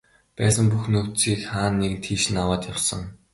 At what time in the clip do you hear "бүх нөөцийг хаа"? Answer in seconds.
0.71-1.69